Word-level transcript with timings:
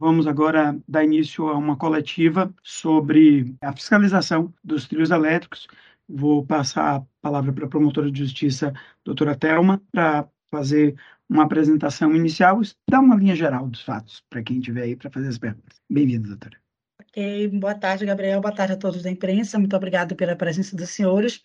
Vamos 0.00 0.28
agora 0.28 0.78
dar 0.86 1.02
início 1.02 1.48
a 1.48 1.58
uma 1.58 1.76
coletiva 1.76 2.54
sobre 2.62 3.56
a 3.60 3.72
fiscalização 3.72 4.54
dos 4.62 4.86
trios 4.86 5.10
elétricos. 5.10 5.66
Vou 6.08 6.46
passar 6.46 6.96
a 6.96 7.02
palavra 7.20 7.52
para 7.52 7.64
a 7.64 7.68
promotora 7.68 8.10
de 8.10 8.20
justiça, 8.20 8.72
doutora 9.04 9.34
Thelma, 9.34 9.82
para 9.90 10.28
fazer 10.50 10.96
uma 11.28 11.42
apresentação 11.42 12.14
inicial 12.14 12.62
e 12.62 12.66
dar 12.88 13.00
uma 13.00 13.16
linha 13.16 13.34
geral 13.34 13.66
dos 13.66 13.82
fatos 13.82 14.22
para 14.30 14.42
quem 14.42 14.58
estiver 14.58 14.82
aí 14.82 14.94
para 14.94 15.10
fazer 15.10 15.28
as 15.28 15.36
perguntas. 15.36 15.80
Bem-vinda, 15.90 16.28
doutora. 16.28 16.56
Ok, 17.02 17.48
boa 17.48 17.74
tarde, 17.74 18.06
Gabriel. 18.06 18.40
Boa 18.40 18.54
tarde 18.54 18.74
a 18.74 18.76
todos 18.76 19.02
da 19.02 19.10
imprensa. 19.10 19.58
Muito 19.58 19.74
obrigada 19.74 20.14
pela 20.14 20.36
presença 20.36 20.76
dos 20.76 20.90
senhores. 20.90 21.42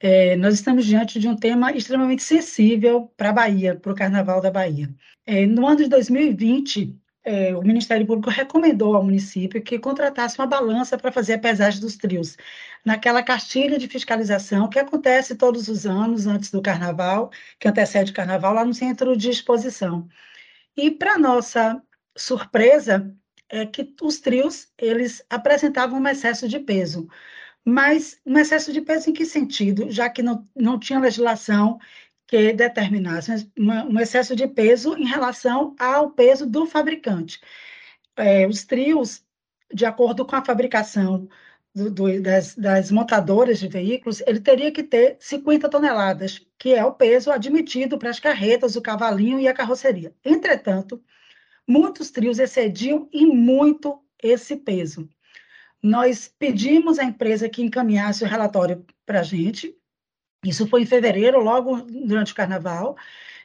É, 0.00 0.36
nós 0.36 0.54
estamos 0.54 0.86
diante 0.86 1.20
de 1.20 1.28
um 1.28 1.36
tema 1.36 1.70
extremamente 1.72 2.22
sensível 2.22 3.12
para 3.14 3.28
a 3.28 3.32
Bahia, 3.34 3.76
para 3.76 3.92
o 3.92 3.94
Carnaval 3.94 4.40
da 4.40 4.50
Bahia. 4.50 4.88
É, 5.26 5.44
no 5.44 5.66
ano 5.66 5.76
de 5.76 5.88
2020, 5.88 6.98
é, 7.24 7.54
o 7.54 7.62
Ministério 7.62 8.06
Público 8.06 8.30
recomendou 8.30 8.96
ao 8.96 9.04
município 9.04 9.62
que 9.62 9.78
contratasse 9.78 10.38
uma 10.38 10.46
balança 10.46 10.96
para 10.96 11.12
fazer 11.12 11.34
a 11.34 11.38
pesagem 11.38 11.80
dos 11.80 11.96
trios, 11.96 12.36
naquela 12.84 13.22
cartilha 13.22 13.78
de 13.78 13.88
fiscalização 13.88 14.68
que 14.68 14.78
acontece 14.78 15.34
todos 15.34 15.68
os 15.68 15.86
anos 15.86 16.26
antes 16.26 16.50
do 16.50 16.62
Carnaval, 16.62 17.30
que 17.58 17.68
antecede 17.68 18.12
o 18.12 18.14
Carnaval, 18.14 18.54
lá 18.54 18.64
no 18.64 18.74
centro 18.74 19.16
de 19.16 19.30
exposição. 19.30 20.08
E, 20.76 20.90
para 20.90 21.18
nossa 21.18 21.82
surpresa, 22.16 23.14
é 23.48 23.66
que 23.66 23.94
os 24.02 24.20
trios 24.20 24.68
eles 24.78 25.24
apresentavam 25.28 26.00
um 26.00 26.08
excesso 26.08 26.48
de 26.48 26.58
peso. 26.60 27.08
Mas 27.64 28.20
um 28.24 28.38
excesso 28.38 28.72
de 28.72 28.80
peso 28.80 29.10
em 29.10 29.12
que 29.12 29.26
sentido? 29.26 29.90
Já 29.90 30.08
que 30.08 30.22
não, 30.22 30.48
não 30.56 30.78
tinha 30.78 30.98
legislação 30.98 31.78
que 32.30 32.52
determinasse 32.52 33.50
um 33.58 33.98
excesso 33.98 34.36
de 34.36 34.46
peso 34.46 34.96
em 34.96 35.04
relação 35.04 35.74
ao 35.80 36.12
peso 36.12 36.46
do 36.46 36.64
fabricante. 36.64 37.40
É, 38.16 38.46
os 38.46 38.62
trios, 38.64 39.24
de 39.74 39.84
acordo 39.84 40.24
com 40.24 40.36
a 40.36 40.44
fabricação 40.44 41.28
do, 41.74 41.90
do, 41.90 42.22
das, 42.22 42.54
das, 42.54 42.92
montadoras 42.92 43.58
de 43.58 43.66
veículos, 43.66 44.22
ele 44.28 44.38
teria 44.38 44.70
que 44.70 44.84
ter 44.84 45.16
50 45.18 45.68
toneladas, 45.68 46.46
que 46.56 46.72
é 46.72 46.84
o 46.84 46.92
peso 46.92 47.32
admitido 47.32 47.98
para 47.98 48.10
as 48.10 48.20
carretas, 48.20 48.76
o 48.76 48.80
cavalinho 48.80 49.40
e 49.40 49.48
a 49.48 49.54
carroceria. 49.54 50.14
Entretanto, 50.24 51.02
muitos 51.66 52.12
trios 52.12 52.38
excediam 52.38 53.08
e 53.12 53.26
muito 53.26 54.00
esse 54.22 54.54
peso. 54.54 55.08
Nós 55.82 56.32
pedimos 56.38 57.00
à 57.00 57.02
empresa 57.02 57.48
que 57.48 57.60
encaminhasse 57.60 58.22
o 58.22 58.28
relatório 58.28 58.86
para 59.04 59.18
a 59.18 59.24
gente. 59.24 59.76
Isso 60.44 60.66
foi 60.66 60.82
em 60.82 60.86
fevereiro, 60.86 61.40
logo 61.40 61.82
durante 61.82 62.32
o 62.32 62.34
carnaval. 62.34 62.96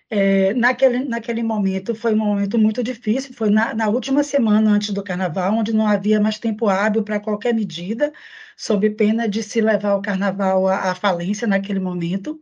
É, 0.09 0.53
naquele, 0.53 1.03
naquele 1.05 1.43
momento 1.43 1.95
foi 1.95 2.13
um 2.13 2.17
momento 2.17 2.57
muito 2.59 2.83
difícil, 2.83 3.33
foi 3.33 3.49
na, 3.49 3.73
na, 3.73 3.89
última 3.89 4.23
semana 4.23 4.71
antes 4.71 4.91
do 4.91 5.03
carnaval, 5.03 5.55
onde 5.55 5.73
não 5.73 5.87
havia 5.87 6.21
mais 6.21 6.37
tempo 6.39 6.69
hábil 6.69 7.03
para 7.03 7.19
qualquer 7.19 7.53
medida, 7.53 8.13
sob 8.55 8.89
pena 8.91 9.27
de 9.27 9.41
se 9.43 9.59
levar 9.61 9.95
o 9.95 10.01
carnaval 10.01 10.67
à, 10.67 10.91
à 10.91 10.95
falência 10.95 11.47
naquele 11.47 11.79
momento. 11.79 12.39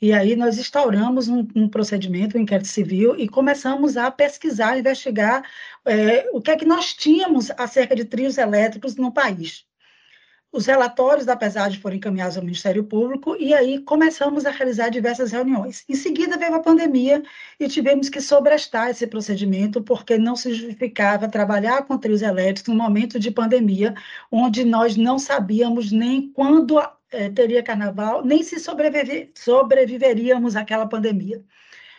E 0.00 0.12
aí 0.12 0.36
nós 0.36 0.58
instauramos 0.58 1.26
um, 1.28 1.46
um, 1.54 1.68
procedimento, 1.68 2.36
um 2.36 2.40
inquérito 2.40 2.68
civil, 2.68 3.18
e 3.18 3.28
começamos 3.28 3.96
a 3.96 4.10
pesquisar, 4.10 4.78
investigar 4.78 5.42
é, 5.84 6.28
o 6.32 6.40
que 6.40 6.50
é 6.50 6.56
que 6.56 6.66
nós 6.66 6.94
tínhamos 6.94 7.50
acerca 7.52 7.96
de 7.96 8.04
trios 8.04 8.36
elétricos 8.38 8.94
no 8.96 9.12
país. 9.12 9.66
Os 10.56 10.64
relatórios 10.64 11.26
da 11.26 11.36
pesagem 11.36 11.78
foram 11.78 11.96
encaminhados 11.96 12.38
ao 12.38 12.42
Ministério 12.42 12.82
Público 12.82 13.36
e 13.38 13.52
aí 13.52 13.78
começamos 13.80 14.46
a 14.46 14.50
realizar 14.50 14.88
diversas 14.88 15.30
reuniões. 15.30 15.84
Em 15.86 15.94
seguida 15.94 16.38
veio 16.38 16.54
a 16.54 16.60
pandemia 16.60 17.22
e 17.60 17.68
tivemos 17.68 18.08
que 18.08 18.22
sobrestar 18.22 18.88
esse 18.88 19.06
procedimento 19.06 19.82
porque 19.82 20.16
não 20.16 20.34
se 20.34 20.54
justificava 20.54 21.28
trabalhar 21.28 21.82
com 21.82 21.98
trios 21.98 22.22
elétricos 22.22 22.72
no 22.72 22.82
momento 22.82 23.20
de 23.20 23.30
pandemia, 23.30 23.94
onde 24.32 24.64
nós 24.64 24.96
não 24.96 25.18
sabíamos 25.18 25.92
nem 25.92 26.32
quando 26.32 26.80
é, 27.10 27.28
teria 27.28 27.62
carnaval, 27.62 28.24
nem 28.24 28.42
se 28.42 28.58
sobreviver, 28.58 29.32
sobreviveríamos 29.34 30.56
àquela 30.56 30.86
pandemia. 30.86 31.44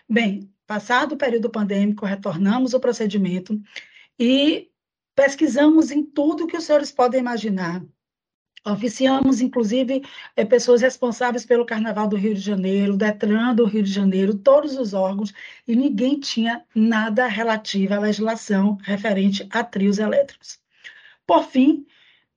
Bem, 0.09 0.51
passado 0.65 1.11
o 1.11 1.17
período 1.17 1.47
pandêmico, 1.51 2.07
retornamos 2.07 2.73
o 2.73 2.79
procedimento 2.79 3.61
e 4.17 4.71
pesquisamos 5.15 5.91
em 5.91 6.03
tudo 6.03 6.47
que 6.47 6.57
os 6.57 6.63
senhores 6.63 6.91
podem 6.91 7.19
imaginar. 7.19 7.83
Oficiamos, 8.65 9.39
inclusive, 9.39 10.03
é, 10.35 10.43
pessoas 10.43 10.81
responsáveis 10.81 11.45
pelo 11.45 11.65
Carnaval 11.65 12.07
do 12.07 12.17
Rio 12.17 12.33
de 12.33 12.41
Janeiro, 12.41 12.97
Detran 12.97 13.55
do 13.55 13.65
Rio 13.65 13.83
de 13.83 13.91
Janeiro, 13.91 14.35
todos 14.35 14.77
os 14.77 14.93
órgãos, 14.93 15.33
e 15.67 15.75
ninguém 15.75 16.19
tinha 16.19 16.63
nada 16.75 17.27
relativo 17.27 17.93
à 17.93 17.99
legislação 17.99 18.77
referente 18.83 19.47
a 19.51 19.63
trios 19.63 19.99
elétricos. 19.99 20.59
Por 21.25 21.43
fim, 21.45 21.85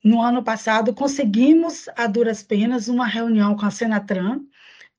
no 0.05 0.23
ano 0.23 0.43
passado, 0.43 0.95
conseguimos, 0.95 1.89
a 1.97 2.07
duras 2.07 2.43
penas, 2.43 2.89
uma 2.89 3.07
reunião 3.07 3.57
com 3.57 3.67
a 3.67 3.71
Senatran, 3.71 4.41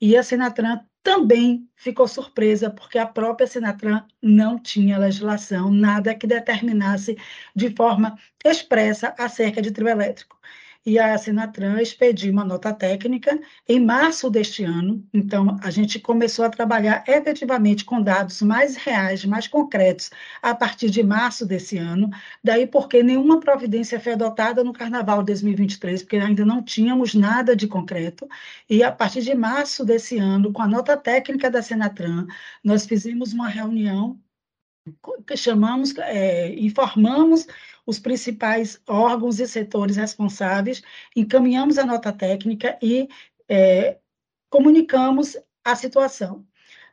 e 0.02 0.18
a 0.18 0.24
Senatran 0.24 0.82
também 1.04 1.68
ficou 1.76 2.08
surpresa, 2.08 2.70
porque 2.70 2.98
a 2.98 3.06
própria 3.06 3.48
Senatran 3.48 4.04
não 4.22 4.60
tinha 4.60 4.98
legislação, 4.98 5.72
nada 5.72 6.14
que 6.14 6.28
determinasse 6.28 7.18
de 7.56 7.70
forma 7.76 8.18
expressa 8.44 9.16
acerca 9.18 9.62
de 9.62 9.72
trio 9.72 9.88
elétrico 9.88 10.42
e 10.86 10.98
a 10.98 11.18
Sinatran 11.18 11.80
expediu 11.80 12.32
uma 12.32 12.44
nota 12.44 12.74
técnica 12.74 13.40
em 13.68 13.80
março 13.80 14.30
deste 14.30 14.64
ano. 14.64 15.06
Então, 15.14 15.58
a 15.62 15.70
gente 15.70 16.00
começou 16.00 16.44
a 16.44 16.50
trabalhar 16.50 17.04
efetivamente 17.08 17.86
com 17.86 18.02
dados 18.02 18.42
mais 18.42 18.76
reais, 18.76 19.24
mais 19.24 19.48
concretos, 19.48 20.10
a 20.42 20.56
partir 20.56 20.90
de 20.90 21.04
março 21.04 21.46
desse 21.46 21.78
ano. 21.78 22.10
Daí 22.44 22.66
porque 22.66 23.04
nenhuma 23.04 23.40
providência 23.40 24.00
foi 24.00 24.14
adotada 24.14 24.64
no 24.64 24.74
Carnaval 24.74 25.20
de 25.20 25.28
2023, 25.28 26.02
porque 26.02 26.18
ainda 26.18 26.44
não 26.44 26.64
tínhamos 26.64 27.14
nada 27.14 27.56
de 27.56 27.68
concreto. 27.68 28.28
E 28.70 28.84
a 28.84 28.92
partir 28.92 29.22
de 29.22 29.36
março 29.36 29.86
desse 29.86 30.18
ano, 30.18 30.52
com 30.52 30.62
a 30.64 30.68
nota 30.68 30.98
técnica 30.98 31.50
da 31.50 31.62
Senatran, 31.62 32.26
nós 32.64 32.86
fizemos 32.88 33.34
uma 33.34 33.48
reunião 33.48 34.20
que 35.28 35.38
chamamos, 35.38 35.96
é, 35.98 36.54
informamos 36.60 37.46
os 37.92 38.00
principais 38.00 38.82
órgãos 38.88 39.38
e 39.42 39.46
setores 39.46 39.98
responsáveis, 39.98 40.82
encaminhamos 41.14 41.78
a 41.78 41.86
nota 41.86 42.12
técnica 42.14 42.80
e 42.82 43.10
é, 43.50 43.98
comunicamos 44.50 45.38
a 45.64 45.76
situação. 45.76 46.46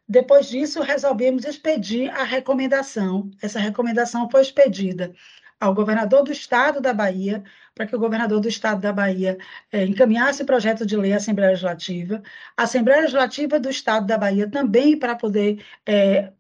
Depois 0.08 0.48
disso, 0.48 0.82
resolvemos 0.82 1.44
expedir 1.44 2.10
a 2.10 2.24
recomendação. 2.24 3.30
Essa 3.40 3.60
recomendação 3.60 4.28
foi 4.28 4.42
expedida 4.42 5.14
ao 5.60 5.72
governador 5.72 6.24
do 6.24 6.32
estado 6.32 6.80
da 6.80 6.92
Bahia, 6.92 7.44
para 7.76 7.86
que 7.86 7.94
o 7.94 7.98
governador 7.98 8.40
do 8.40 8.48
estado 8.48 8.80
da 8.80 8.92
Bahia 8.92 9.38
é, 9.70 9.84
encaminhasse 9.84 10.42
o 10.42 10.46
projeto 10.46 10.84
de 10.84 10.96
lei 10.96 11.12
à 11.12 11.16
Assembleia 11.18 11.50
Legislativa, 11.50 12.22
a 12.56 12.64
Assembleia 12.64 13.02
Legislativa 13.02 13.60
do 13.60 13.70
estado 13.70 14.04
da 14.04 14.18
Bahia 14.18 14.50
também 14.50 14.98
para 14.98 15.14
poder 15.14 15.64
é, 15.86 16.32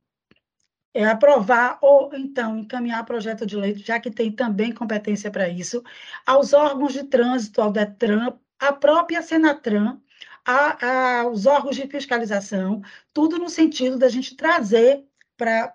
é, 0.98 1.04
aprovar 1.04 1.78
ou 1.80 2.10
então 2.12 2.58
encaminhar 2.58 3.04
projeto 3.04 3.46
de 3.46 3.56
lei, 3.56 3.72
já 3.76 4.00
que 4.00 4.10
tem 4.10 4.32
também 4.32 4.72
competência 4.72 5.30
para 5.30 5.48
isso, 5.48 5.80
aos 6.26 6.52
órgãos 6.52 6.92
de 6.92 7.04
trânsito, 7.04 7.62
ao 7.62 7.70
DETRAN, 7.70 8.36
à 8.58 8.72
própria 8.72 9.22
Senatran, 9.22 10.00
a, 10.44 11.20
aos 11.20 11.46
órgãos 11.46 11.76
de 11.76 11.86
fiscalização, 11.86 12.82
tudo 13.14 13.38
no 13.38 13.48
sentido 13.48 13.96
da 13.96 14.08
gente 14.08 14.34
trazer 14.36 15.04
para 15.36 15.72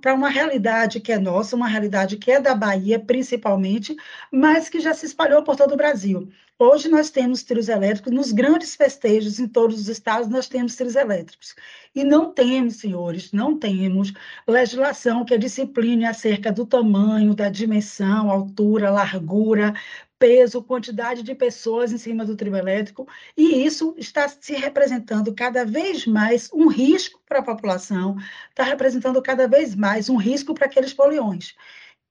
para 0.00 0.14
uma 0.14 0.28
realidade 0.28 1.00
que 1.00 1.12
é 1.12 1.18
nossa, 1.18 1.56
uma 1.56 1.66
realidade 1.66 2.16
que 2.16 2.30
é 2.30 2.40
da 2.40 2.54
Bahia, 2.54 2.98
principalmente, 2.98 3.96
mas 4.30 4.68
que 4.68 4.78
já 4.78 4.94
se 4.94 5.06
espalhou 5.06 5.42
por 5.42 5.56
todo 5.56 5.74
o 5.74 5.76
Brasil. 5.76 6.30
Hoje 6.56 6.88
nós 6.88 7.10
temos 7.10 7.42
trios 7.42 7.68
elétricos, 7.68 8.12
nos 8.12 8.30
grandes 8.30 8.76
festejos 8.76 9.40
em 9.40 9.48
todos 9.48 9.76
os 9.80 9.88
estados 9.88 10.28
nós 10.28 10.46
temos 10.46 10.76
trios 10.76 10.94
elétricos. 10.94 11.56
E 11.92 12.04
não 12.04 12.32
temos, 12.32 12.76
senhores, 12.76 13.32
não 13.32 13.58
temos 13.58 14.12
legislação 14.46 15.24
que 15.24 15.36
discipline 15.36 16.04
acerca 16.04 16.52
do 16.52 16.64
tamanho, 16.64 17.34
da 17.34 17.48
dimensão, 17.48 18.30
altura, 18.30 18.88
largura, 18.88 19.74
peso, 20.16 20.62
quantidade 20.62 21.24
de 21.24 21.34
pessoas 21.34 21.92
em 21.92 21.98
cima 21.98 22.24
do 22.24 22.36
trio 22.36 22.56
elétrico, 22.56 23.06
e 23.36 23.66
isso 23.66 23.92
está 23.98 24.28
se 24.28 24.54
representando 24.54 25.34
cada 25.34 25.64
vez 25.64 26.06
mais 26.06 26.48
um 26.52 26.68
risco 26.68 27.20
para 27.28 27.40
a 27.40 27.44
população, 27.44 28.16
está 28.48 28.62
representando 28.62 29.20
cada 29.20 29.48
vez 29.48 29.74
mais 29.74 30.08
um 30.08 30.16
risco 30.16 30.54
para 30.54 30.66
aqueles 30.66 30.94
poliões 30.94 31.56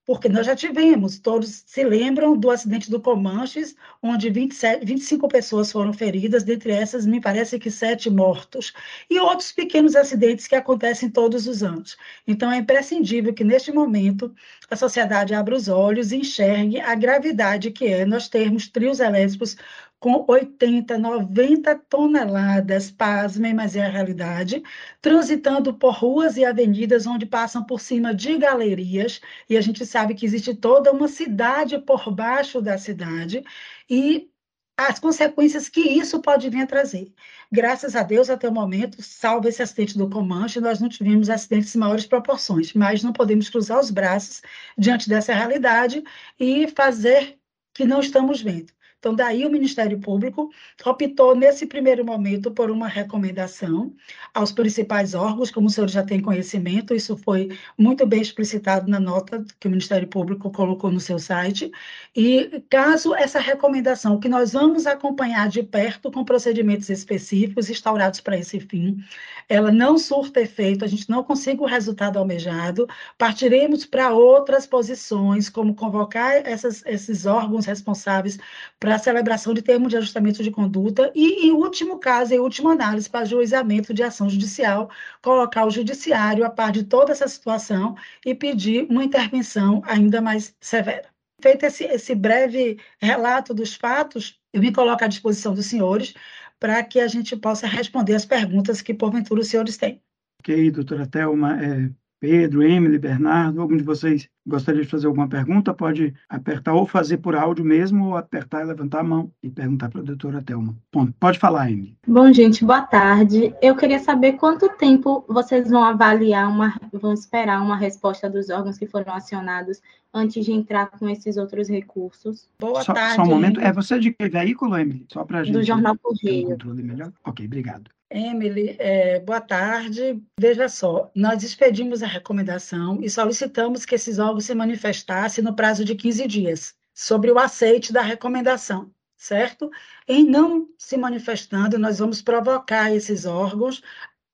porque 0.05 0.27
nós 0.27 0.45
já 0.45 0.55
tivemos, 0.55 1.17
todos 1.17 1.63
se 1.65 1.83
lembram 1.83 2.35
do 2.37 2.49
acidente 2.51 2.91
do 2.91 2.99
Comanches, 2.99 3.75
onde 4.01 4.29
27, 4.29 4.85
25 4.85 5.27
pessoas 5.27 5.71
foram 5.71 5.93
feridas, 5.93 6.43
dentre 6.43 6.71
essas, 6.73 7.05
me 7.05 7.21
parece 7.21 7.57
que 7.57 7.71
sete 7.71 8.09
mortos, 8.09 8.73
e 9.09 9.17
outros 9.19 9.51
pequenos 9.51 9.95
acidentes 9.95 10.45
que 10.45 10.55
acontecem 10.55 11.09
todos 11.09 11.47
os 11.47 11.63
anos. 11.63 11.95
Então, 12.27 12.51
é 12.51 12.57
imprescindível 12.57 13.33
que, 13.33 13.43
neste 13.43 13.71
momento, 13.71 14.33
a 14.69 14.75
sociedade 14.75 15.33
abra 15.33 15.55
os 15.55 15.67
olhos 15.69 16.11
e 16.11 16.17
enxergue 16.17 16.79
a 16.81 16.95
gravidade 16.95 17.71
que 17.71 17.85
é 17.85 18.05
nós 18.05 18.27
termos 18.27 18.67
trios 18.67 18.99
elétricos 18.99 19.55
com 20.03 20.25
80, 20.27 20.97
90 20.97 21.75
toneladas, 21.89 22.91
pasmem, 22.91 23.53
mas 23.53 23.73
é 23.73 23.85
a 23.85 23.89
realidade, 23.89 24.61
transitando 25.01 25.73
por 25.73 25.93
ruas 25.93 26.35
e 26.35 26.43
avenidas 26.43 27.07
onde 27.07 27.25
passam 27.25 27.63
por 27.63 27.79
cima 27.79 28.13
de 28.13 28.37
galerias, 28.37 29.21
e 29.49 29.55
a 29.55 29.61
gente 29.61 29.85
sabe 29.85 30.13
que 30.13 30.25
existe 30.25 30.53
toda 30.53 30.91
uma 30.91 31.07
cidade 31.07 31.79
por 31.79 32.11
baixo 32.13 32.61
da 32.61 32.77
cidade, 32.77 33.45
e 33.89 34.29
as 34.77 34.99
consequências 34.99 35.69
que 35.69 35.79
isso 35.79 36.21
pode 36.21 36.49
vir 36.49 36.63
a 36.63 36.67
trazer. 36.67 37.13
Graças 37.49 37.95
a 37.95 38.03
Deus, 38.03 38.29
até 38.29 38.49
o 38.49 38.53
momento, 38.53 39.01
salvo 39.01 39.47
esse 39.47 39.63
acidente 39.63 39.97
do 39.97 40.09
Comanche, 40.09 40.59
nós 40.59 40.81
não 40.81 40.89
tivemos 40.89 41.29
acidentes 41.29 41.71
de 41.71 41.77
maiores 41.77 42.05
proporções, 42.05 42.73
mas 42.73 43.03
não 43.03 43.13
podemos 43.13 43.49
cruzar 43.49 43.79
os 43.79 43.89
braços 43.89 44.41
diante 44.77 45.07
dessa 45.07 45.33
realidade 45.33 46.03
e 46.37 46.67
fazer 46.75 47.37
que 47.73 47.85
não 47.85 48.01
estamos 48.01 48.41
vendo. 48.41 48.73
Então, 49.03 49.13
daí 49.13 49.45
o 49.45 49.51
Ministério 49.51 49.99
Público 49.99 50.49
optou, 50.85 51.35
nesse 51.35 51.65
primeiro 51.65 52.05
momento, 52.05 52.49
por 52.49 52.71
uma 52.71 52.87
recomendação 52.87 53.93
aos 54.33 54.53
principais 54.53 55.13
órgãos, 55.13 55.51
como 55.51 55.67
o 55.67 55.69
senhor 55.69 55.89
já 55.89 56.01
tem 56.01 56.21
conhecimento, 56.21 56.95
isso 56.95 57.17
foi 57.17 57.49
muito 57.77 58.05
bem 58.05 58.21
explicitado 58.21 58.89
na 58.89 59.01
nota 59.01 59.43
que 59.59 59.67
o 59.67 59.69
Ministério 59.69 60.07
Público 60.07 60.49
colocou 60.49 60.89
no 60.89 61.01
seu 61.01 61.19
site. 61.19 61.69
E 62.15 62.63
caso 62.69 63.13
essa 63.13 63.41
recomendação, 63.41 64.21
que 64.21 64.29
nós 64.29 64.53
vamos 64.53 64.87
acompanhar 64.87 65.49
de 65.49 65.63
perto 65.63 66.09
com 66.09 66.23
procedimentos 66.23 66.89
específicos 66.89 67.69
instaurados 67.69 68.21
para 68.21 68.37
esse 68.37 68.57
fim, 68.61 69.03
ela 69.49 69.69
não 69.69 69.97
surta 69.97 70.39
efeito, 70.39 70.85
a 70.85 70.87
gente 70.87 71.09
não 71.09 71.25
consiga 71.25 71.61
o 71.61 71.65
resultado 71.65 72.17
almejado, 72.17 72.87
partiremos 73.17 73.85
para 73.85 74.11
outras 74.13 74.65
posições, 74.65 75.49
como 75.49 75.75
convocar 75.75 76.35
essas, 76.45 76.85
esses 76.85 77.25
órgãos 77.25 77.65
responsáveis 77.65 78.37
para 78.79 78.92
para 78.93 78.97
a 78.97 79.03
celebração 79.03 79.55
de 79.55 79.63
termo 79.63 79.89
de 79.89 79.97
ajustamento 79.97 80.43
de 80.43 80.51
conduta 80.51 81.11
e, 81.15 81.47
em 81.47 81.51
último 81.51 81.97
caso, 81.97 82.31
em 82.31 82.39
última 82.39 82.73
análise, 82.73 83.09
para 83.09 83.21
ajuizamento 83.21 83.91
de 83.91 84.03
ação 84.03 84.29
judicial, 84.29 84.87
colocar 85.19 85.65
o 85.65 85.71
judiciário 85.71 86.45
a 86.45 86.49
par 86.49 86.71
de 86.71 86.83
toda 86.83 87.11
essa 87.11 87.27
situação 87.27 87.95
e 88.23 88.35
pedir 88.35 88.85
uma 88.91 89.03
intervenção 89.03 89.81
ainda 89.87 90.21
mais 90.21 90.55
severa. 90.61 91.09
Feito 91.41 91.63
esse, 91.65 91.85
esse 91.85 92.13
breve 92.13 92.77
relato 93.01 93.51
dos 93.51 93.73
fatos, 93.73 94.39
eu 94.53 94.61
me 94.61 94.71
coloco 94.71 95.03
à 95.03 95.07
disposição 95.07 95.55
dos 95.55 95.65
senhores 95.65 96.13
para 96.59 96.83
que 96.83 96.99
a 96.99 97.07
gente 97.07 97.35
possa 97.35 97.65
responder 97.65 98.13
as 98.13 98.25
perguntas 98.25 98.79
que, 98.79 98.93
porventura, 98.93 99.41
os 99.41 99.47
senhores 99.47 99.75
têm. 99.75 100.03
Ok, 100.39 100.69
doutora 100.69 101.07
Thelma. 101.07 101.59
É, 101.59 101.89
Pedro, 102.23 102.63
Emily, 102.63 102.97
Bernardo, 102.97 103.59
algum 103.59 103.75
de 103.75 103.83
vocês 103.83 104.29
gostaria 104.47 104.81
de 104.81 104.87
fazer 104.87 105.07
alguma 105.07 105.27
pergunta, 105.27 105.73
pode 105.73 106.13
apertar 106.29 106.73
ou 106.73 106.87
fazer 106.87 107.17
por 107.17 107.35
áudio 107.35 107.65
mesmo, 107.65 108.07
ou 108.07 108.15
apertar 108.15 108.61
e 108.61 108.65
levantar 108.65 109.01
a 109.01 109.03
mão 109.03 109.29
e 109.43 109.49
perguntar 109.49 109.89
para 109.89 109.99
a 109.99 110.03
doutora 110.05 110.41
Thelma. 110.41 110.73
Bom, 110.89 111.07
pode 111.19 111.37
falar, 111.37 111.69
Emily. 111.69 111.97
Bom, 112.07 112.31
gente, 112.31 112.63
boa 112.63 112.81
tarde. 112.81 113.53
Eu 113.61 113.75
queria 113.75 113.99
saber 113.99 114.33
quanto 114.33 114.69
tempo 114.77 115.25
vocês 115.27 115.69
vão 115.69 115.83
avaliar, 115.83 116.49
uma, 116.49 116.79
vão 116.93 117.11
esperar 117.11 117.61
uma 117.61 117.75
resposta 117.75 118.29
dos 118.29 118.49
órgãos 118.49 118.77
que 118.77 118.87
foram 118.87 119.13
acionados 119.13 119.81
antes 120.13 120.45
de 120.45 120.53
entrar 120.53 120.91
com 120.91 121.09
esses 121.09 121.35
outros 121.35 121.67
recursos. 121.67 122.47
Boa 122.57 122.83
só, 122.83 122.93
tarde. 122.93 123.15
Só 123.17 123.23
um 123.23 123.27
momento. 123.27 123.59
É 123.59 123.73
você 123.73 123.99
de 123.99 124.13
que 124.13 124.29
veículo, 124.29 124.77
Emily? 124.77 125.05
Só 125.11 125.25
para 125.25 125.39
a 125.39 125.43
gente... 125.43 125.55
Do 125.55 125.63
Jornal 125.63 125.97
Correio. 126.01 126.47
Um 126.47 126.51
controle 126.51 126.83
melhor? 126.83 127.11
Ok, 127.25 127.45
obrigado. 127.45 127.91
Emily, 128.13 128.75
é, 128.77 129.19
boa 129.19 129.41
tarde. 129.41 130.21
Veja 130.39 130.69
só, 130.69 131.11
nós 131.15 131.41
expedimos 131.41 132.03
a 132.03 132.07
recomendação 132.07 133.01
e 133.01 133.09
solicitamos 133.09 133.85
que 133.85 133.95
esses 133.95 134.19
órgãos 134.19 134.45
se 134.45 134.53
manifestassem 134.53 135.43
no 135.43 135.55
prazo 135.55 135.83
de 135.83 135.95
15 135.95 136.27
dias 136.27 136.75
sobre 136.93 137.31
o 137.31 137.39
aceite 137.39 137.91
da 137.91 138.03
recomendação, 138.03 138.91
certo? 139.17 139.71
Em 140.07 140.23
não 140.23 140.69
se 140.77 140.95
manifestando, 140.95 141.79
nós 141.79 141.97
vamos 141.97 142.21
provocar 142.21 142.93
esses 142.93 143.25
órgãos 143.25 143.81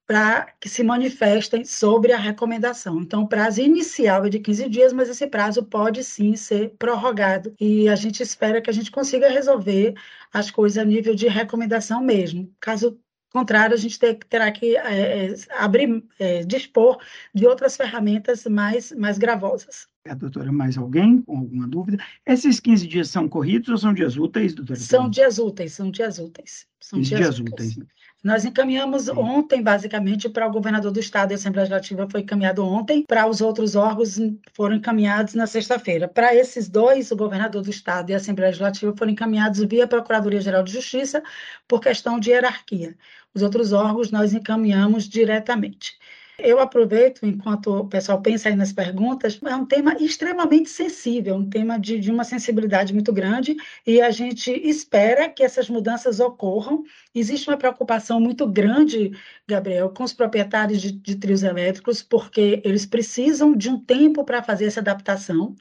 para 0.05 0.51
que 0.59 0.67
se 0.67 0.83
manifestem 0.83 1.63
sobre 1.63 2.11
a 2.11 2.17
recomendação. 2.17 2.99
Então, 2.99 3.21
o 3.21 3.27
prazo 3.29 3.61
inicial 3.61 4.25
é 4.25 4.29
de 4.29 4.39
15 4.39 4.67
dias, 4.67 4.91
mas 4.91 5.07
esse 5.07 5.27
prazo 5.27 5.63
pode 5.63 6.03
sim 6.03 6.35
ser 6.35 6.71
prorrogado. 6.79 7.53
E 7.59 7.87
a 7.87 7.95
gente 7.95 8.21
espera 8.23 8.59
que 8.59 8.69
a 8.71 8.73
gente 8.73 8.91
consiga 8.91 9.29
resolver 9.29 9.93
as 10.33 10.49
coisas 10.51 10.79
a 10.79 10.83
nível 10.83 11.15
de 11.15 11.27
recomendação 11.27 12.01
mesmo. 12.01 12.51
Caso 12.59 12.99
contrário, 13.31 13.75
a 13.75 13.77
gente 13.77 13.99
ter, 13.99 14.15
terá 14.15 14.51
que 14.51 14.75
é, 14.75 15.27
é, 15.27 15.35
abrir, 15.57 16.03
é, 16.19 16.43
dispor 16.43 16.97
de 17.33 17.45
outras 17.45 17.77
ferramentas 17.77 18.45
mais, 18.45 18.91
mais 18.91 19.17
gravosas. 19.17 19.87
A 20.07 20.13
doutora, 20.13 20.51
mais 20.51 20.77
alguém 20.77 21.21
com 21.21 21.37
alguma 21.37 21.67
dúvida? 21.67 22.03
Esses 22.25 22.59
15 22.59 22.87
dias 22.87 23.09
são 23.09 23.29
corridos 23.29 23.69
ou 23.69 23.77
são 23.77 23.93
dias 23.93 24.17
úteis, 24.17 24.53
doutora? 24.53 24.79
São 24.79 25.09
dias 25.09 25.37
úteis, 25.37 25.73
são 25.73 25.91
dias 25.91 26.17
úteis. 26.17 26.67
São 26.79 27.01
dias, 27.01 27.19
dias 27.19 27.39
úteis. 27.39 27.77
úteis. 27.77 27.87
Nós 28.21 28.43
encaminhamos 28.43 29.03
Sim. 29.03 29.11
ontem, 29.17 29.61
basicamente, 29.61 30.27
para 30.27 30.45
o 30.47 30.51
governador 30.51 30.91
do 30.91 30.99
estado, 30.99 31.31
e 31.31 31.33
a 31.33 31.35
Assembleia 31.35 31.63
Legislativa 31.63 32.09
foi 32.09 32.21
encaminhado 32.21 32.65
ontem, 32.65 33.05
para 33.07 33.27
os 33.27 33.39
outros 33.39 33.75
órgãos 33.75 34.17
foram 34.53 34.75
encaminhados 34.75 35.33
na 35.35 35.47
sexta-feira. 35.47 36.07
Para 36.07 36.35
esses 36.35 36.67
dois, 36.67 37.11
o 37.11 37.15
governador 37.15 37.61
do 37.61 37.69
estado 37.69 38.09
e 38.09 38.13
a 38.13 38.17
Assembleia 38.17 38.49
Legislativa 38.49 38.93
foram 38.97 39.11
encaminhados 39.11 39.59
via 39.63 39.87
Procuradoria-Geral 39.87 40.63
de 40.63 40.73
Justiça 40.73 41.23
por 41.67 41.79
questão 41.79 42.19
de 42.19 42.31
hierarquia. 42.31 42.97
Os 43.33 43.41
outros 43.43 43.71
órgãos 43.71 44.11
nós 44.11 44.33
encaminhamos 44.33 45.07
diretamente. 45.07 45.98
Eu 46.41 46.59
aproveito, 46.59 47.25
enquanto 47.25 47.67
o 47.67 47.87
pessoal 47.87 48.21
pensa 48.21 48.49
aí 48.49 48.55
nas 48.55 48.71
perguntas, 48.71 49.39
é 49.45 49.55
um 49.55 49.65
tema 49.65 49.95
extremamente 49.99 50.69
sensível, 50.69 51.35
um 51.35 51.49
tema 51.49 51.79
de, 51.79 51.99
de 51.99 52.09
uma 52.09 52.23
sensibilidade 52.23 52.93
muito 52.93 53.11
grande, 53.11 53.55
e 53.85 54.01
a 54.01 54.09
gente 54.11 54.51
espera 54.51 55.29
que 55.29 55.43
essas 55.43 55.69
mudanças 55.69 56.19
ocorram. 56.19 56.83
Existe 57.13 57.49
uma 57.49 57.57
preocupação 57.57 58.19
muito 58.19 58.47
grande, 58.47 59.11
Gabriel, 59.47 59.89
com 59.89 60.03
os 60.03 60.13
proprietários 60.13 60.81
de, 60.81 60.91
de 60.91 61.15
trios 61.15 61.43
elétricos, 61.43 62.01
porque 62.01 62.61
eles 62.63 62.85
precisam 62.85 63.55
de 63.55 63.69
um 63.69 63.79
tempo 63.79 64.23
para 64.23 64.41
fazer 64.41 64.65
essa 64.65 64.79
adaptação 64.79 65.55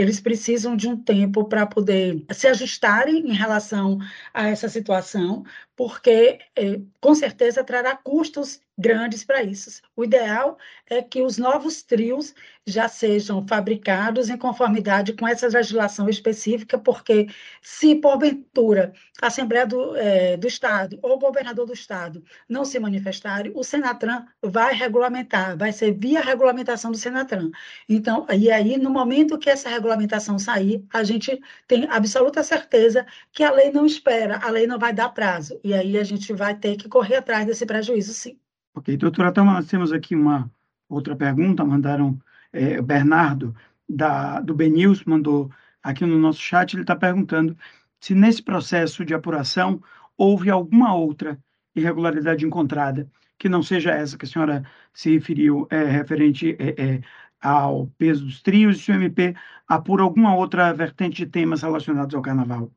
eles 0.00 0.18
precisam 0.18 0.76
de 0.76 0.88
um 0.88 0.96
tempo 0.96 1.44
para 1.44 1.66
poder 1.66 2.24
se 2.32 2.46
ajustarem 2.46 3.18
em 3.18 3.34
relação 3.34 3.98
a 4.32 4.48
essa 4.48 4.68
situação, 4.68 5.44
porque 5.76 6.38
eh, 6.56 6.80
com 7.00 7.14
certeza 7.14 7.62
trará 7.62 7.94
custos 7.96 8.60
grandes 8.78 9.24
para 9.24 9.42
isso. 9.42 9.82
O 9.94 10.04
ideal 10.04 10.56
é 10.88 11.02
que 11.02 11.22
os 11.22 11.36
novos 11.38 11.82
trios 11.82 12.34
já 12.66 12.88
sejam 12.88 13.46
fabricados 13.46 14.30
em 14.30 14.36
conformidade 14.36 15.12
com 15.12 15.26
essa 15.26 15.48
legislação 15.48 16.08
específica, 16.08 16.78
porque 16.78 17.26
se 17.62 17.94
porventura 17.96 18.92
a 19.20 19.26
Assembleia 19.26 19.66
do, 19.66 19.96
é, 19.96 20.36
do 20.36 20.46
Estado 20.46 20.98
ou 21.02 21.14
o 21.14 21.18
governador 21.18 21.66
do 21.66 21.72
Estado 21.72 22.22
não 22.48 22.64
se 22.64 22.78
manifestarem, 22.78 23.52
o 23.54 23.62
Senatran 23.62 24.24
vai 24.42 24.74
regulamentar, 24.74 25.56
vai 25.56 25.72
ser 25.72 25.92
via 25.92 26.20
regulamentação 26.20 26.90
do 26.90 26.96
Senatran. 26.96 27.50
Então, 27.88 28.26
e 28.32 28.50
aí, 28.50 28.76
no 28.76 28.90
momento 28.90 29.38
que 29.38 29.50
essa 29.50 29.68
regulamentação 29.68 30.38
sair, 30.38 30.84
a 30.92 31.02
gente 31.04 31.40
tem 31.66 31.86
absoluta 31.90 32.42
certeza 32.42 33.06
que 33.32 33.42
a 33.42 33.50
lei 33.50 33.70
não 33.72 33.84
espera, 33.86 34.38
a 34.38 34.50
lei 34.50 34.66
não 34.66 34.78
vai 34.78 34.92
dar 34.92 35.10
prazo, 35.10 35.60
e 35.64 35.74
aí 35.74 35.98
a 35.98 36.04
gente 36.04 36.32
vai 36.32 36.54
ter 36.56 36.76
que 36.76 36.88
correr 36.88 37.16
atrás 37.16 37.46
desse 37.46 37.66
prejuízo, 37.66 38.12
sim. 38.14 38.38
Ok, 38.74 38.96
doutora, 38.96 39.30
então 39.30 39.44
nós 39.44 39.66
temos 39.66 39.92
aqui 39.92 40.14
uma 40.14 40.50
outra 40.88 41.16
pergunta, 41.16 41.64
mandaram 41.64 42.20
é, 42.52 42.78
o 42.78 42.82
Bernardo, 42.82 43.54
da, 43.88 44.40
do 44.40 44.54
BNews, 44.54 45.04
mandou 45.04 45.50
aqui 45.82 46.04
no 46.06 46.18
nosso 46.18 46.40
chat, 46.40 46.74
ele 46.74 46.82
está 46.82 46.94
perguntando 46.94 47.56
se 48.00 48.14
nesse 48.14 48.42
processo 48.42 49.04
de 49.04 49.12
apuração 49.12 49.82
houve 50.16 50.50
alguma 50.50 50.94
outra 50.94 51.38
irregularidade 51.74 52.44
encontrada, 52.44 53.10
que 53.38 53.48
não 53.48 53.62
seja 53.62 53.90
essa 53.90 54.16
que 54.16 54.24
a 54.24 54.28
senhora 54.28 54.64
se 54.92 55.10
referiu, 55.10 55.66
é, 55.70 55.84
referente 55.84 56.56
é, 56.58 56.82
é, 56.82 57.00
ao 57.40 57.86
peso 57.98 58.24
dos 58.24 58.42
trios, 58.42 58.84
se 58.84 58.92
o 58.92 58.94
MP 58.94 59.34
apura 59.66 60.02
alguma 60.02 60.34
outra 60.34 60.72
vertente 60.72 61.24
de 61.24 61.30
temas 61.30 61.62
relacionados 61.62 62.14
ao 62.14 62.22
carnaval. 62.22 62.70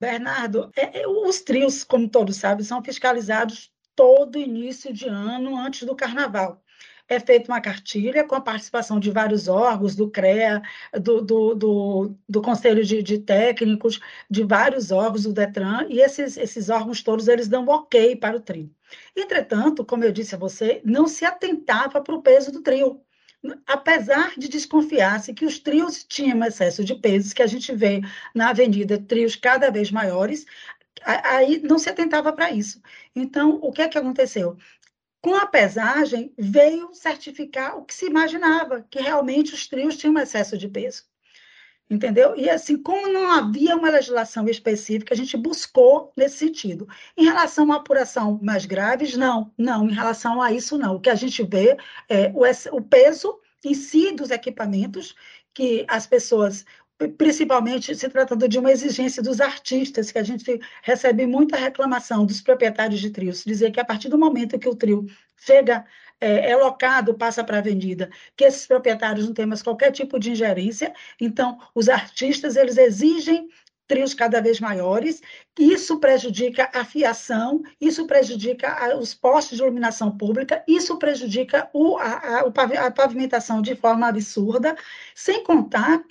Bernardo, 0.00 0.70
é, 0.76 1.02
é, 1.02 1.08
os 1.08 1.40
trios, 1.40 1.84
como 1.84 2.08
todos 2.08 2.36
sabem, 2.36 2.64
são 2.64 2.82
fiscalizados 2.82 3.72
todo 4.00 4.38
início 4.38 4.94
de 4.94 5.06
ano 5.06 5.54
antes 5.58 5.86
do 5.86 5.94
carnaval. 5.94 6.64
É 7.06 7.20
feita 7.20 7.52
uma 7.52 7.60
cartilha 7.60 8.24
com 8.24 8.34
a 8.34 8.40
participação 8.40 8.98
de 8.98 9.10
vários 9.10 9.46
órgãos, 9.46 9.94
do 9.94 10.10
CREA, 10.10 10.62
do, 10.94 11.20
do, 11.20 11.54
do, 11.54 12.14
do 12.26 12.40
Conselho 12.40 12.82
de, 12.82 13.02
de, 13.02 13.18
Técnicos, 13.18 14.00
de 14.30 14.42
vários 14.42 14.90
órgãos 14.90 15.24
do 15.24 15.34
DETRAN, 15.34 15.86
e 15.90 16.00
esses, 16.00 16.38
esses 16.38 16.70
órgãos 16.70 17.02
todos 17.02 17.28
eles 17.28 17.46
dão 17.46 17.66
ok 17.66 18.16
para 18.16 18.38
o 18.38 18.40
trio. 18.40 18.74
Entretanto, 19.14 19.84
como 19.84 20.02
eu 20.02 20.12
disse 20.12 20.34
a 20.34 20.38
você, 20.38 20.80
não 20.82 21.06
se 21.06 21.26
atentava 21.26 22.00
para 22.00 22.14
o 22.14 22.22
peso 22.22 22.50
do 22.50 22.62
trio 22.62 23.02
apesar 23.66 24.34
de 24.36 24.48
desconfiar-se 24.48 25.32
que 25.32 25.46
os 25.46 25.58
trios 25.58 26.04
tinham 26.04 26.44
excesso 26.44 26.84
de 26.84 26.94
pesos, 26.94 27.32
que 27.32 27.42
a 27.42 27.46
gente 27.46 27.74
vê 27.74 28.02
na 28.34 28.50
avenida 28.50 28.98
trios 28.98 29.34
cada 29.34 29.70
vez 29.70 29.90
maiores, 29.90 30.44
aí 31.02 31.60
não 31.62 31.78
se 31.78 31.88
atentava 31.90 32.32
para 32.32 32.50
isso. 32.50 32.80
Então, 33.14 33.58
o 33.62 33.72
que 33.72 33.82
é 33.82 33.88
que 33.88 33.98
aconteceu? 33.98 34.56
Com 35.22 35.34
a 35.34 35.46
pesagem, 35.46 36.32
veio 36.38 36.94
certificar 36.94 37.76
o 37.78 37.84
que 37.84 37.94
se 37.94 38.06
imaginava, 38.06 38.86
que 38.90 39.00
realmente 39.00 39.54
os 39.54 39.66
trios 39.66 39.96
tinham 39.96 40.18
excesso 40.18 40.56
de 40.58 40.68
peso. 40.68 41.04
entendeu? 41.88 42.36
E 42.36 42.48
assim, 42.48 42.76
como 42.80 43.12
não 43.12 43.30
havia 43.32 43.76
uma 43.76 43.90
legislação 43.90 44.48
específica, 44.48 45.12
a 45.12 45.16
gente 45.16 45.36
buscou 45.36 46.12
nesse 46.16 46.38
sentido. 46.38 46.88
Em 47.16 47.24
relação 47.24 47.72
à 47.72 47.76
apuração 47.76 48.38
mais 48.42 48.64
graves, 48.64 49.16
não, 49.16 49.52
não, 49.58 49.88
em 49.88 49.92
relação 49.92 50.40
a 50.40 50.52
isso, 50.52 50.78
não. 50.78 50.96
O 50.96 51.00
que 51.00 51.10
a 51.10 51.14
gente 51.16 51.42
vê 51.42 51.76
é 52.08 52.32
o, 52.34 52.42
o 52.76 52.82
peso 52.82 53.38
em 53.64 53.74
si 53.74 54.12
dos 54.12 54.30
equipamentos 54.30 55.14
que 55.52 55.84
as 55.88 56.06
pessoas 56.06 56.64
principalmente 57.08 57.94
se 57.94 58.08
tratando 58.08 58.48
de 58.48 58.58
uma 58.58 58.70
exigência 58.70 59.22
dos 59.22 59.40
artistas, 59.40 60.12
que 60.12 60.18
a 60.18 60.22
gente 60.22 60.60
recebe 60.82 61.26
muita 61.26 61.56
reclamação 61.56 62.26
dos 62.26 62.40
proprietários 62.40 63.00
de 63.00 63.10
trios, 63.10 63.44
dizer 63.44 63.70
que 63.70 63.80
a 63.80 63.84
partir 63.84 64.08
do 64.08 64.18
momento 64.18 64.58
que 64.58 64.68
o 64.68 64.74
trio 64.74 65.06
chega, 65.36 65.84
é, 66.20 66.50
é 66.50 66.56
locado, 66.56 67.14
passa 67.14 67.42
para 67.42 67.56
a 67.56 67.60
avenida, 67.60 68.10
que 68.36 68.44
esses 68.44 68.66
proprietários 68.66 69.26
não 69.26 69.32
têm 69.32 69.46
mais 69.46 69.62
qualquer 69.62 69.90
tipo 69.90 70.18
de 70.18 70.30
ingerência, 70.30 70.92
então 71.18 71.58
os 71.74 71.88
artistas, 71.88 72.56
eles 72.56 72.76
exigem 72.76 73.48
trios 73.86 74.14
cada 74.14 74.40
vez 74.40 74.60
maiores, 74.60 75.20
isso 75.58 75.98
prejudica 75.98 76.70
a 76.72 76.84
fiação, 76.84 77.60
isso 77.80 78.06
prejudica 78.06 78.96
os 78.96 79.14
postes 79.14 79.56
de 79.56 79.64
iluminação 79.64 80.16
pública, 80.16 80.62
isso 80.68 80.96
prejudica 80.96 81.68
o, 81.72 81.96
a, 81.96 82.44
a 82.86 82.90
pavimentação 82.92 83.60
de 83.60 83.74
forma 83.74 84.06
absurda, 84.06 84.76
sem 85.12 85.42
contar 85.42 86.04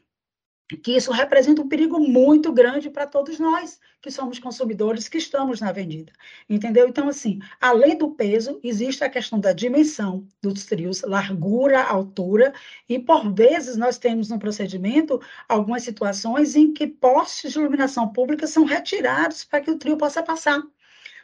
que 0.77 0.95
isso 0.95 1.11
representa 1.11 1.61
um 1.61 1.67
perigo 1.67 1.99
muito 1.99 2.51
grande 2.51 2.89
para 2.89 3.07
todos 3.07 3.39
nós 3.39 3.79
que 4.01 4.11
somos 4.11 4.39
consumidores 4.39 5.09
que 5.09 5.17
estamos 5.17 5.59
na 5.59 5.69
avenida, 5.69 6.11
entendeu? 6.49 6.87
Então, 6.87 7.07
assim, 7.07 7.39
além 7.59 7.97
do 7.97 8.11
peso, 8.11 8.59
existe 8.63 9.03
a 9.03 9.09
questão 9.09 9.39
da 9.39 9.51
dimensão 9.51 10.27
dos 10.41 10.65
trios, 10.65 11.01
largura, 11.01 11.83
altura, 11.83 12.53
e 12.87 12.97
por 12.99 13.33
vezes 13.33 13.75
nós 13.75 13.97
temos 13.97 14.29
no 14.29 14.39
procedimento 14.39 15.19
algumas 15.47 15.83
situações 15.83 16.55
em 16.55 16.73
que 16.73 16.87
postes 16.87 17.51
de 17.51 17.59
iluminação 17.59 18.07
pública 18.13 18.47
são 18.47 18.63
retirados 18.63 19.43
para 19.43 19.61
que 19.61 19.71
o 19.71 19.77
trio 19.77 19.97
possa 19.97 20.23
passar. 20.23 20.61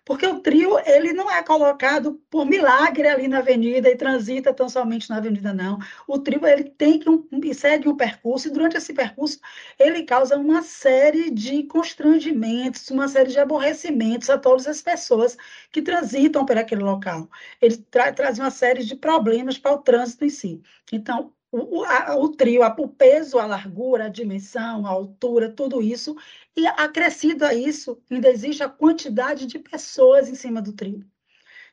Porque 0.06 0.26
o 0.28 0.40
trio, 0.40 0.78
ele 0.86 1.14
não 1.14 1.30
é 1.32 1.42
colocado 1.42 2.22
por 2.30 2.46
milagre 2.46 3.08
ali 3.08 3.28
na 3.28 3.40
avenida 3.40 3.90
e 3.90 3.96
transita 3.98 4.54
tão 4.54 4.70
somente 4.70 5.10
na 5.10 5.18
avenida, 5.18 5.52
não. 5.52 5.80
O 6.08 6.20
trio, 6.20 6.46
ele 6.46 6.66
tem 6.66 7.00
que 7.00 7.10
um, 7.10 7.28
segue 7.54 7.90
um 7.90 7.98
percurso, 7.98 8.48
e 8.48 8.52
durante 8.52 8.78
esse 8.78 8.94
percurso, 8.94 9.40
ele 9.80 10.04
causa 10.04 10.38
uma 10.38 10.62
série 10.62 11.32
de 11.32 11.64
constrangimentos, 11.64 12.90
uma 12.92 13.08
série 13.08 13.32
de 13.32 13.40
aborrecimentos 13.40 14.30
a 14.30 14.38
todas 14.38 14.68
as 14.68 14.82
pessoas 14.82 15.36
que 15.72 15.82
transitam 15.82 16.46
por 16.46 16.58
aquele 16.58 16.84
local. 16.84 17.28
Ele 17.60 17.78
tra 17.78 18.14
traz 18.14 18.38
uma 18.38 18.52
série 18.52 18.84
de 18.84 18.96
problemas 18.96 19.58
para 19.58 19.74
o 19.74 19.80
trânsito 19.80 20.24
em 20.24 20.30
si. 20.30 20.62
Então, 20.92 21.34
o, 21.62 21.84
a, 21.86 22.16
o 22.18 22.30
trio, 22.30 22.64
a, 22.64 22.76
o 22.78 22.88
peso, 22.88 23.40
a 23.40 23.46
largura, 23.46 24.06
a 24.06 24.10
dimensão, 24.10 24.86
a 24.86 24.90
altura, 24.90 25.50
tudo 25.50 25.82
isso, 25.82 26.16
e 26.56 26.66
acrescido 26.68 27.46
a 27.46 27.54
isso, 27.54 28.02
ainda 28.10 28.30
existe 28.30 28.64
a 28.64 28.70
quantidade 28.70 29.46
de 29.46 29.60
pessoas 29.60 30.30
em 30.30 30.36
cima 30.36 30.62
do 30.62 30.74
trio. 30.74 31.06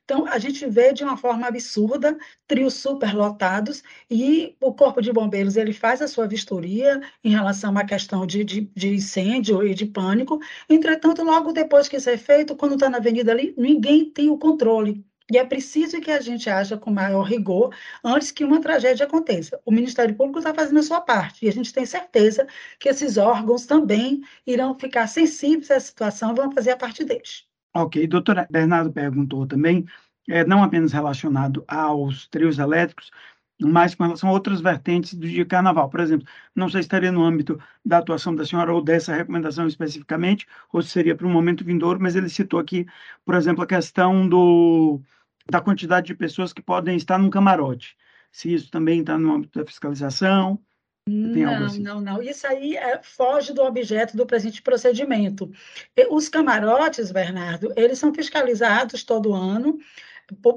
Então, 0.04 0.26
a 0.26 0.38
gente 0.38 0.66
vê 0.66 0.92
de 0.92 1.04
uma 1.04 1.16
forma 1.16 1.46
absurda 1.46 2.18
trios 2.46 2.74
superlotados 2.74 3.82
e 4.10 4.56
o 4.60 4.74
Corpo 4.74 5.00
de 5.00 5.12
Bombeiros 5.12 5.56
ele 5.56 5.72
faz 5.72 6.02
a 6.02 6.08
sua 6.08 6.26
vistoria 6.26 7.00
em 7.22 7.30
relação 7.30 7.76
à 7.78 7.84
questão 7.84 8.26
de, 8.26 8.42
de, 8.44 8.60
de 8.74 8.94
incêndio 8.94 9.64
e 9.66 9.74
de 9.74 9.86
pânico. 9.86 10.40
Entretanto, 10.68 11.22
logo 11.22 11.52
depois 11.52 11.88
que 11.88 11.96
isso 11.96 12.10
é 12.10 12.16
feito, 12.16 12.56
quando 12.56 12.74
está 12.74 12.90
na 12.90 12.98
avenida 12.98 13.30
ali, 13.32 13.54
ninguém 13.56 14.10
tem 14.10 14.28
o 14.28 14.38
controle. 14.38 15.04
E 15.32 15.38
é 15.38 15.44
preciso 15.46 15.98
que 15.98 16.10
a 16.10 16.20
gente 16.20 16.50
haja 16.50 16.76
com 16.76 16.90
maior 16.90 17.22
rigor 17.22 17.74
antes 18.04 18.30
que 18.30 18.44
uma 18.44 18.60
tragédia 18.60 19.06
aconteça. 19.06 19.58
O 19.64 19.72
Ministério 19.72 20.14
Público 20.14 20.40
está 20.40 20.52
fazendo 20.52 20.78
a 20.78 20.82
sua 20.82 21.00
parte 21.00 21.46
e 21.46 21.48
a 21.48 21.52
gente 21.52 21.72
tem 21.72 21.86
certeza 21.86 22.46
que 22.78 22.86
esses 22.86 23.16
órgãos 23.16 23.64
também 23.64 24.20
irão 24.46 24.78
ficar 24.78 25.06
sensíveis 25.06 25.70
à 25.70 25.80
situação 25.80 26.32
e 26.32 26.34
vão 26.34 26.52
fazer 26.52 26.72
a 26.72 26.76
parte 26.76 27.02
deles. 27.02 27.46
Ok, 27.74 28.06
doutora 28.06 28.46
Bernardo 28.50 28.92
perguntou 28.92 29.46
também, 29.46 29.86
é, 30.28 30.44
não 30.44 30.62
apenas 30.62 30.92
relacionado 30.92 31.64
aos 31.66 32.28
trios 32.28 32.58
elétricos, 32.58 33.10
mas 33.58 33.94
com 33.94 34.04
relação 34.04 34.28
a 34.28 34.32
outras 34.32 34.60
vertentes 34.60 35.14
do 35.14 35.26
dia 35.26 35.46
carnaval. 35.46 35.88
Por 35.88 36.00
exemplo, 36.00 36.26
não 36.54 36.68
sei 36.68 36.82
se 36.82 36.86
estaria 36.88 37.10
no 37.10 37.24
âmbito 37.24 37.58
da 37.82 37.98
atuação 37.98 38.34
da 38.34 38.44
senhora 38.44 38.74
ou 38.74 38.82
dessa 38.82 39.14
recomendação 39.14 39.66
especificamente, 39.66 40.46
ou 40.70 40.82
se 40.82 40.90
seria 40.90 41.16
para 41.16 41.26
um 41.26 41.32
momento 41.32 41.64
vindouro, 41.64 41.98
mas 42.02 42.16
ele 42.16 42.28
citou 42.28 42.60
aqui, 42.60 42.86
por 43.24 43.34
exemplo, 43.34 43.62
a 43.62 43.66
questão 43.66 44.28
do 44.28 45.00
da 45.52 45.60
quantidade 45.60 46.06
de 46.06 46.14
pessoas 46.14 46.52
que 46.52 46.62
podem 46.62 46.96
estar 46.96 47.18
num 47.18 47.28
camarote. 47.28 47.94
Se 48.32 48.52
isso 48.52 48.70
também 48.70 49.00
está 49.00 49.18
no 49.18 49.34
âmbito 49.34 49.58
da 49.58 49.66
fiscalização. 49.66 50.58
Não, 51.06 51.66
assim. 51.66 51.82
não, 51.82 52.00
não. 52.00 52.22
Isso 52.22 52.46
aí 52.46 52.76
é, 52.76 53.02
foge 53.02 53.52
do 53.52 53.62
objeto 53.62 54.16
do 54.16 54.24
presente 54.24 54.62
procedimento. 54.62 55.50
Os 56.10 56.28
camarotes, 56.28 57.12
Bernardo, 57.12 57.70
eles 57.76 57.98
são 57.98 58.14
fiscalizados 58.14 59.04
todo 59.04 59.34
ano 59.34 59.78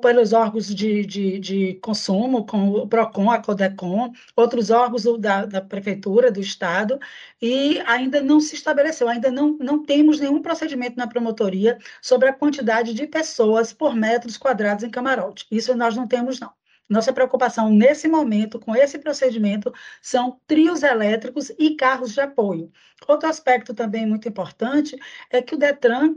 pelos 0.01 0.33
órgãos 0.33 0.67
de, 0.73 1.05
de, 1.05 1.39
de, 1.39 1.73
consumo, 1.75 2.45
com 2.45 2.69
o 2.69 2.87
PROCON, 2.87 3.31
a 3.31 3.39
CODECON, 3.41 4.11
outros 4.35 4.69
órgãos 4.69 5.03
da, 5.19 5.45
da 5.45 5.61
Prefeitura, 5.61 6.31
do 6.31 6.39
Estado, 6.39 6.99
e 7.41 7.79
ainda 7.85 8.21
não 8.21 8.39
se 8.39 8.55
estabeleceu, 8.55 9.07
ainda 9.07 9.31
não, 9.31 9.57
não 9.59 9.83
temos 9.85 10.19
nenhum 10.19 10.41
procedimento 10.41 10.97
na 10.97 11.07
promotoria 11.07 11.77
sobre 12.01 12.29
a 12.29 12.33
quantidade 12.33 12.93
de 12.93 13.07
pessoas 13.07 13.73
por 13.73 13.95
metros 13.95 14.37
quadrados 14.37 14.83
em 14.83 14.89
camarote. 14.89 15.45
Isso 15.51 15.75
nós 15.75 15.95
não 15.95 16.07
temos, 16.07 16.39
não. 16.39 16.51
Nossa 16.87 17.11
preocupação 17.11 17.69
nesse 17.69 18.07
momento, 18.07 18.59
com 18.59 18.75
esse 18.75 18.99
procedimento, 18.99 19.73
são 20.01 20.39
trios 20.45 20.83
elétricos 20.83 21.49
e 21.57 21.75
carros 21.75 22.13
de 22.13 22.21
apoio. 22.21 22.71
Outro 23.07 23.27
aspecto 23.27 23.73
também 23.73 24.05
muito 24.05 24.27
importante 24.29 24.95
é 25.31 25.41
que 25.41 25.55
o 25.55 25.57
Detran 25.57 26.15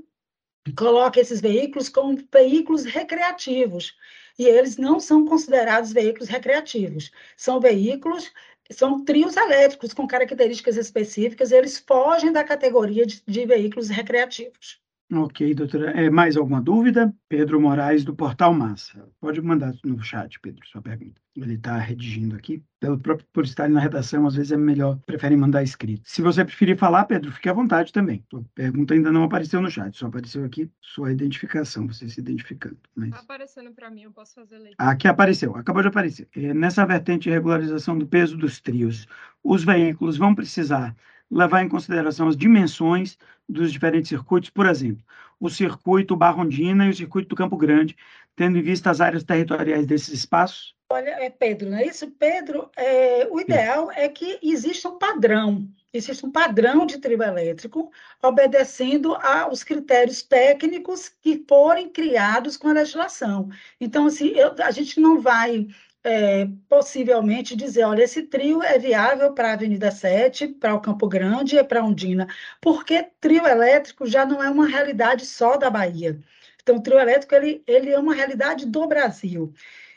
coloca 0.72 1.20
esses 1.20 1.40
veículos 1.40 1.88
como 1.88 2.18
veículos 2.32 2.84
recreativos. 2.84 3.96
E 4.38 4.46
eles 4.46 4.76
não 4.76 5.00
são 5.00 5.26
considerados 5.26 5.92
veículos 5.92 6.28
recreativos. 6.28 7.10
São 7.36 7.60
veículos, 7.60 8.32
são 8.70 9.04
trios 9.04 9.36
elétricos 9.36 9.92
com 9.92 10.06
características 10.06 10.76
específicas, 10.76 11.52
eles 11.52 11.78
fogem 11.78 12.32
da 12.32 12.44
categoria 12.44 13.06
de, 13.06 13.22
de 13.26 13.46
veículos 13.46 13.88
recreativos. 13.88 14.80
Ok, 15.10 15.54
doutora. 15.54 15.90
É, 15.92 16.10
mais 16.10 16.36
alguma 16.36 16.60
dúvida? 16.60 17.14
Pedro 17.30 17.58
Moraes, 17.58 18.04
do 18.04 18.14
Portal 18.14 18.52
Massa. 18.52 19.08
Pode 19.18 19.40
mandar 19.40 19.74
no 19.82 20.02
chat, 20.02 20.38
Pedro, 20.38 20.66
sua 20.66 20.82
pergunta. 20.82 21.18
Ele 21.34 21.54
está 21.54 21.78
redigindo 21.78 22.36
aqui. 22.36 22.62
Pelo 22.78 22.98
próprio, 22.98 23.26
por 23.32 23.44
estar 23.44 23.70
na 23.70 23.80
redação, 23.80 24.26
às 24.26 24.34
vezes 24.34 24.52
é 24.52 24.56
melhor, 24.56 24.98
preferem 25.06 25.38
mandar 25.38 25.62
escrito. 25.62 26.02
Se 26.04 26.20
você 26.20 26.44
preferir 26.44 26.76
falar, 26.76 27.06
Pedro, 27.06 27.32
fique 27.32 27.48
à 27.48 27.54
vontade 27.54 27.90
também. 27.90 28.22
Sua 28.30 28.44
pergunta 28.54 28.92
ainda 28.92 29.10
não 29.10 29.24
apareceu 29.24 29.62
no 29.62 29.70
chat, 29.70 29.96
só 29.96 30.08
apareceu 30.08 30.44
aqui 30.44 30.70
sua 30.80 31.10
identificação, 31.10 31.86
você 31.86 32.06
se 32.08 32.20
identificando. 32.20 32.76
Mas... 32.94 33.10
Tá 33.10 33.20
aparecendo 33.20 33.72
para 33.72 33.90
mim, 33.90 34.02
eu 34.02 34.12
posso 34.12 34.34
fazer 34.34 34.58
leitura. 34.58 34.76
Aqui 34.90 35.08
apareceu, 35.08 35.56
acabou 35.56 35.80
de 35.80 35.88
aparecer. 35.88 36.28
É, 36.36 36.52
nessa 36.52 36.84
vertente 36.84 37.24
de 37.24 37.30
regularização 37.30 37.98
do 37.98 38.06
peso 38.06 38.36
dos 38.36 38.60
trios, 38.60 39.06
os 39.42 39.64
veículos 39.64 40.18
vão 40.18 40.34
precisar 40.34 40.94
levar 41.30 41.62
em 41.62 41.68
consideração 41.68 42.28
as 42.28 42.36
dimensões 42.36 43.18
dos 43.48 43.72
diferentes 43.72 44.08
circuitos, 44.08 44.50
por 44.50 44.66
exemplo, 44.66 45.02
o 45.40 45.48
circuito 45.48 46.16
Barrondina 46.16 46.86
e 46.86 46.90
o 46.90 46.94
circuito 46.94 47.28
do 47.28 47.36
Campo 47.36 47.56
Grande, 47.56 47.96
tendo 48.34 48.58
em 48.58 48.62
vista 48.62 48.90
as 48.90 49.00
áreas 49.00 49.22
territoriais 49.22 49.86
desses 49.86 50.12
espaços? 50.12 50.74
Olha, 50.90 51.10
é 51.22 51.28
Pedro, 51.28 51.68
não 51.68 51.76
é 51.76 51.86
isso? 51.86 52.10
Pedro, 52.12 52.70
é, 52.74 53.28
o 53.30 53.38
ideal 53.38 53.90
é 53.92 54.08
que 54.08 54.38
exista 54.42 54.88
um 54.88 54.98
padrão, 54.98 55.68
existe 55.92 56.24
um 56.24 56.32
padrão 56.32 56.86
de 56.86 56.98
trio 56.98 57.22
elétrico, 57.22 57.90
obedecendo 58.22 59.14
aos 59.14 59.62
critérios 59.62 60.22
técnicos 60.22 61.10
que 61.10 61.44
forem 61.46 61.90
criados 61.90 62.56
com 62.56 62.68
a 62.68 62.72
legislação. 62.72 63.50
Então, 63.78 64.06
assim, 64.06 64.28
eu, 64.28 64.54
a 64.62 64.70
gente 64.70 64.98
não 64.98 65.20
vai 65.20 65.68
é, 66.04 66.46
possivelmente 66.68 67.56
dizer, 67.56 67.84
olha, 67.84 68.02
esse 68.04 68.22
trio 68.22 68.62
é 68.62 68.78
viável 68.78 69.32
para 69.34 69.50
a 69.50 69.52
Avenida 69.54 69.90
7, 69.90 70.48
para 70.48 70.74
o 70.74 70.80
Campo 70.80 71.08
Grande 71.08 71.56
e 71.56 71.64
para 71.64 71.84
Ondina, 71.84 72.26
porque 72.60 73.02
trio 73.20 73.46
elétrico 73.46 74.06
já 74.06 74.24
não 74.24 74.42
é 74.42 74.48
uma 74.50 74.66
realidade 74.66 75.26
só 75.26 75.56
da 75.56 75.70
Bahia. 75.70 76.20
Então, 76.62 76.76
o 76.76 76.82
trio 76.82 76.98
elétrico 76.98 77.34
ele, 77.34 77.62
ele 77.66 77.90
é 77.90 77.98
uma 77.98 78.14
realidade 78.14 78.66
do 78.66 78.86
Brasil. 78.86 79.52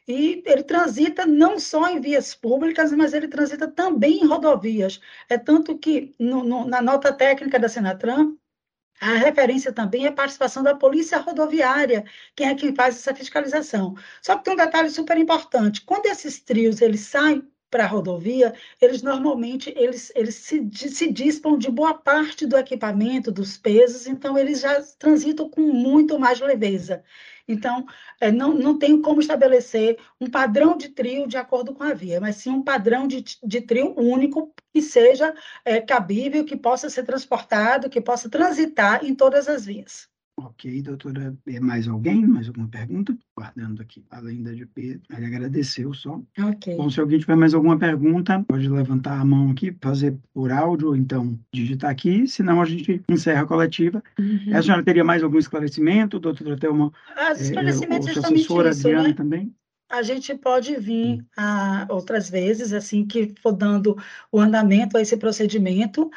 E 0.07 0.41
ele 0.45 0.63
transita 0.63 1.25
não 1.25 1.59
só 1.59 1.87
em 1.89 2.01
vias 2.01 2.33
públicas, 2.35 2.91
mas 2.91 3.13
ele 3.13 3.27
transita 3.27 3.67
também 3.67 4.21
em 4.21 4.27
rodovias. 4.27 4.99
É 5.29 5.37
tanto 5.37 5.77
que, 5.77 6.13
no, 6.19 6.43
no, 6.43 6.65
na 6.65 6.81
nota 6.81 7.13
técnica 7.13 7.59
da 7.59 7.69
Senatran, 7.69 8.35
a 8.99 9.15
referência 9.15 9.73
também 9.73 10.05
é 10.05 10.09
a 10.09 10.11
participação 10.11 10.61
da 10.63 10.75
Polícia 10.75 11.17
Rodoviária, 11.19 12.05
quem 12.35 12.49
é 12.49 12.55
quem 12.55 12.75
faz 12.75 12.95
essa 12.95 13.15
fiscalização. 13.15 13.95
Só 14.21 14.37
que 14.37 14.43
tem 14.43 14.53
um 14.53 14.57
detalhe 14.57 14.89
super 14.89 15.17
importante: 15.17 15.81
quando 15.81 16.05
esses 16.05 16.39
trios 16.41 16.81
eles 16.81 17.01
saem 17.01 17.47
para 17.69 17.85
a 17.85 17.87
rodovia, 17.87 18.53
eles 18.81 19.01
normalmente 19.01 19.73
eles, 19.77 20.11
eles 20.13 20.35
se, 20.35 20.69
se 20.73 21.11
dispam 21.11 21.57
de 21.57 21.71
boa 21.71 21.93
parte 21.93 22.45
do 22.45 22.57
equipamento, 22.57 23.31
dos 23.31 23.57
pesos, 23.57 24.07
então 24.07 24.37
eles 24.37 24.59
já 24.59 24.81
transitam 24.99 25.49
com 25.49 25.61
muito 25.61 26.19
mais 26.19 26.39
leveza. 26.41 27.03
Então, 27.47 27.85
é, 28.19 28.31
não, 28.31 28.53
não 28.53 28.77
tenho 28.77 29.01
como 29.01 29.21
estabelecer 29.21 29.97
um 30.19 30.29
padrão 30.29 30.77
de 30.77 30.89
trio 30.89 31.27
de 31.27 31.37
acordo 31.37 31.73
com 31.73 31.83
a 31.83 31.93
via, 31.93 32.19
mas 32.19 32.37
sim 32.37 32.49
um 32.49 32.63
padrão 32.63 33.07
de, 33.07 33.23
de 33.43 33.61
trio 33.61 33.93
único 33.99 34.53
que 34.73 34.81
seja 34.81 35.33
é, 35.65 35.81
cabível, 35.81 36.45
que 36.45 36.55
possa 36.55 36.89
ser 36.89 37.03
transportado, 37.03 37.89
que 37.89 38.01
possa 38.01 38.29
transitar 38.29 39.05
em 39.05 39.15
todas 39.15 39.47
as 39.47 39.65
vias. 39.65 40.10
Ok, 40.45 40.81
doutora. 40.81 41.35
É 41.47 41.59
mais 41.59 41.87
alguém? 41.87 42.25
Mais 42.25 42.47
alguma 42.47 42.67
pergunta? 42.67 43.15
Guardando 43.37 43.81
aqui, 43.81 44.03
além 44.09 44.41
da 44.41 44.51
de 44.51 44.65
Pedro. 44.65 45.01
Ele 45.15 45.25
agradeceu 45.25 45.93
só. 45.93 46.19
Ok. 46.39 46.75
Bom, 46.75 46.89
se 46.89 46.99
alguém 46.99 47.19
tiver 47.19 47.35
mais 47.35 47.53
alguma 47.53 47.77
pergunta, 47.77 48.43
pode 48.47 48.67
levantar 48.67 49.19
a 49.19 49.25
mão 49.25 49.51
aqui, 49.51 49.75
fazer 49.81 50.17
por 50.33 50.51
áudio, 50.51 50.89
ou 50.89 50.95
então 50.95 51.39
digitar 51.53 51.91
aqui, 51.91 52.27
senão 52.27 52.61
a 52.61 52.65
gente 52.65 53.03
encerra 53.09 53.41
a 53.41 53.45
coletiva. 53.45 54.03
Uhum. 54.19 54.55
A 54.55 54.61
senhora 54.61 54.83
teria 54.83 55.03
mais 55.03 55.21
algum 55.21 55.37
esclarecimento, 55.37 56.19
doutora 56.19 56.57
Thelma? 56.57 56.91
As 57.15 57.39
é, 57.39 57.43
esclarecimentos 57.43 58.07
é, 58.07 58.13
justamente 58.13 58.39
assessora 58.39 58.69
isso, 58.71 58.87
Adriana 58.87 59.07
né? 59.09 59.13
também? 59.13 59.55
A 59.91 60.01
gente 60.01 60.33
pode 60.35 60.75
vir 60.77 61.25
a, 61.35 61.85
outras 61.89 62.29
vezes, 62.29 62.71
assim 62.71 63.05
que 63.05 63.33
for 63.41 63.51
dando 63.51 63.97
o 64.31 64.39
andamento 64.39 64.97
a 64.97 65.01
esse 65.01 65.17
procedimento, 65.17 66.09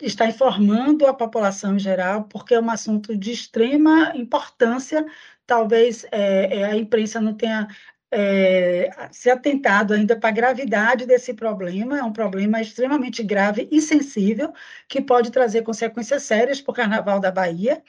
está 0.00 0.26
informando 0.26 1.06
a 1.06 1.14
população 1.14 1.76
em 1.76 1.78
geral, 1.78 2.24
porque 2.24 2.54
é 2.54 2.60
um 2.60 2.70
assunto 2.70 3.16
de 3.16 3.32
extrema 3.32 4.12
importância. 4.14 5.04
Talvez 5.46 6.04
é, 6.12 6.58
é 6.60 6.64
a 6.64 6.76
imprensa 6.76 7.20
não 7.20 7.34
tenha 7.34 7.68
é, 8.10 8.90
se 9.10 9.30
atentado 9.30 9.94
ainda 9.94 10.14
para 10.14 10.28
a 10.28 10.32
gravidade 10.32 11.06
desse 11.06 11.32
problema, 11.32 11.98
é 11.98 12.02
um 12.02 12.12
problema 12.12 12.60
extremamente 12.60 13.22
grave 13.22 13.66
e 13.72 13.80
sensível, 13.80 14.52
que 14.86 15.00
pode 15.00 15.30
trazer 15.30 15.62
consequências 15.62 16.22
sérias 16.24 16.60
para 16.60 16.72
o 16.72 16.74
Carnaval 16.74 17.18
da 17.18 17.32
Bahia, 17.32 17.82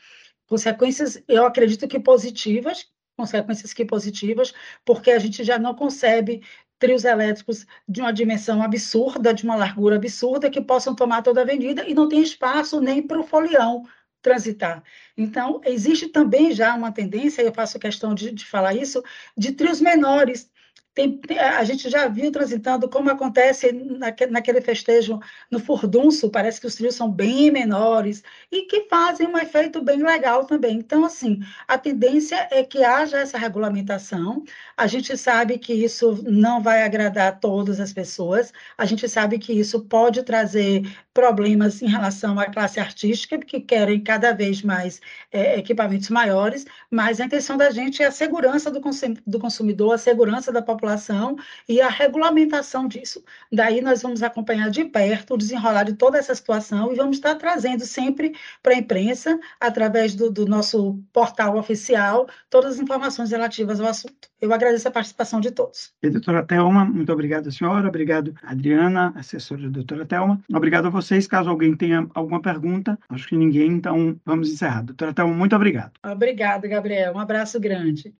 consequências, 0.47 1.21
eu 1.27 1.45
acredito 1.45 1.87
que 1.87 1.99
positivas, 1.99 2.87
consequências 3.17 3.73
que 3.73 3.85
positivas, 3.85 4.53
porque 4.85 5.11
a 5.11 5.19
gente 5.19 5.43
já 5.43 5.59
não 5.59 5.75
concebe 5.75 6.41
trios 6.79 7.05
elétricos 7.05 7.65
de 7.87 8.01
uma 8.01 8.11
dimensão 8.11 8.61
absurda, 8.61 9.33
de 9.33 9.43
uma 9.43 9.55
largura 9.55 9.95
absurda, 9.95 10.49
que 10.49 10.61
possam 10.61 10.93
tomar 10.95 11.21
toda 11.21 11.41
a 11.41 11.43
avenida 11.43 11.87
e 11.87 11.93
não 11.93 12.09
tem 12.09 12.21
espaço 12.21 12.81
nem 12.81 13.01
para 13.01 13.19
o 13.19 13.23
folião 13.23 13.83
transitar. 14.21 14.83
Então, 15.17 15.61
existe 15.65 16.07
também 16.07 16.51
já 16.51 16.73
uma 16.75 16.91
tendência, 16.91 17.41
eu 17.41 17.53
faço 17.53 17.77
questão 17.79 18.15
de, 18.15 18.31
de 18.31 18.45
falar 18.45 18.73
isso, 18.73 19.03
de 19.37 19.51
trios 19.51 19.81
menores, 19.81 20.49
tem, 20.93 21.19
a 21.39 21.63
gente 21.63 21.89
já 21.89 22.07
viu 22.07 22.31
transitando 22.31 22.87
como 22.87 23.09
acontece 23.09 23.71
naque, 23.71 24.27
naquele 24.27 24.61
festejo 24.61 25.19
no 25.49 25.59
furdunço, 25.59 26.29
parece 26.29 26.61
que 26.61 26.67
os 26.67 26.75
trios 26.75 26.93
são 26.93 27.11
bem 27.11 27.49
menores 27.49 28.21
e 28.51 28.63
que 28.63 28.87
fazem 28.87 29.27
um 29.27 29.37
efeito 29.37 29.81
bem 29.81 30.03
legal 30.03 30.45
também. 30.45 30.77
Então, 30.77 31.03
assim, 31.03 31.39
a 31.67 31.79
tendência 31.79 32.47
é 32.51 32.63
que 32.63 32.83
haja 32.83 33.17
essa 33.17 33.39
regulamentação. 33.39 34.43
A 34.77 34.85
gente 34.85 35.17
sabe 35.17 35.57
que 35.57 35.73
isso 35.73 36.23
não 36.27 36.61
vai 36.61 36.83
agradar 36.83 37.39
todas 37.39 37.79
as 37.79 37.91
pessoas, 37.91 38.53
a 38.77 38.85
gente 38.85 39.09
sabe 39.09 39.39
que 39.39 39.51
isso 39.51 39.81
pode 39.85 40.21
trazer 40.21 40.83
problemas 41.13 41.81
em 41.81 41.87
relação 41.87 42.39
à 42.39 42.45
classe 42.45 42.79
artística, 42.79 43.37
que 43.39 43.59
querem 43.59 43.99
cada 44.01 44.31
vez 44.31 44.61
mais 44.61 45.01
é, 45.31 45.57
equipamentos 45.57 46.09
maiores, 46.09 46.65
mas 46.89 47.19
a 47.19 47.25
intenção 47.25 47.57
da 47.57 47.71
gente 47.71 48.01
é 48.03 48.07
a 48.07 48.11
segurança 48.11 48.69
do, 48.71 48.81
do 49.25 49.39
consumidor, 49.39 49.93
a 49.93 49.97
segurança 49.97 50.51
da 50.51 50.61
população 50.61 50.82
população 50.83 51.37
e 51.67 51.79
a 51.79 51.87
regulamentação 51.87 52.87
disso. 52.87 53.23
Daí 53.51 53.81
nós 53.81 54.01
vamos 54.01 54.21
acompanhar 54.21 54.69
de 54.69 54.83
perto 54.83 55.33
o 55.33 55.37
desenrolar 55.37 55.83
de 55.83 55.93
toda 55.93 56.17
essa 56.17 56.35
situação 56.35 56.91
e 56.91 56.95
vamos 56.95 57.17
estar 57.17 57.35
trazendo 57.35 57.85
sempre 57.85 58.35
para 58.61 58.73
a 58.73 58.77
imprensa, 58.77 59.39
através 59.59 60.13
do, 60.13 60.29
do 60.29 60.45
nosso 60.45 60.99
portal 61.13 61.57
oficial, 61.57 62.27
todas 62.49 62.75
as 62.75 62.79
informações 62.79 63.31
relativas 63.31 63.79
ao 63.79 63.87
assunto. 63.87 64.29
Eu 64.41 64.53
agradeço 64.53 64.85
a 64.89 64.91
participação 64.91 65.39
de 65.39 65.51
todos. 65.51 65.93
E, 66.03 66.09
doutora 66.09 66.43
Thelma, 66.43 66.83
muito 66.83 67.13
obrigado, 67.13 67.49
senhora. 67.49 67.87
Obrigado, 67.87 68.35
Adriana, 68.43 69.13
assessora 69.15 69.61
da 69.61 69.69
doutora 69.69 70.05
Thelma. 70.05 70.41
Obrigado 70.53 70.87
a 70.87 70.89
vocês. 70.89 71.25
Caso 71.25 71.49
alguém 71.49 71.73
tenha 71.77 72.05
alguma 72.13 72.41
pergunta, 72.41 72.99
acho 73.07 73.25
que 73.29 73.37
ninguém, 73.37 73.71
então 73.71 74.19
vamos 74.25 74.51
encerrar. 74.51 74.81
Doutora 74.83 75.13
Thelma, 75.13 75.33
muito 75.33 75.55
obrigado. 75.55 75.93
Obrigada, 76.03 76.67
Gabriel. 76.67 77.13
Um 77.13 77.19
abraço 77.19 77.57
grande. 77.57 78.11